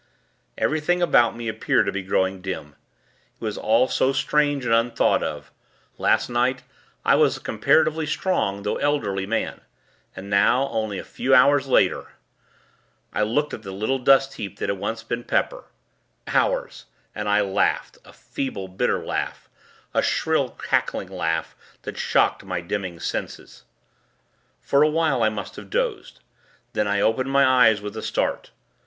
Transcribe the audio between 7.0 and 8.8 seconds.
I was a comparatively strong, though